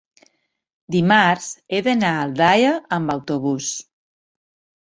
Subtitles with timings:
[0.95, 3.73] Dimarts he d'anar a Aldaia amb autobús.